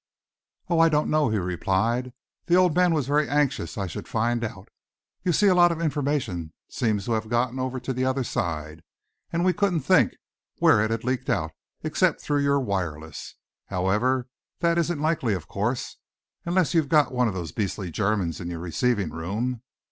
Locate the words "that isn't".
14.61-14.99